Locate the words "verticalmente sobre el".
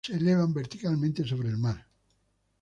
0.55-1.59